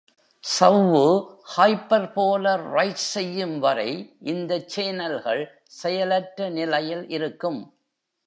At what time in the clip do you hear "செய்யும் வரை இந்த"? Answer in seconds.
3.13-4.59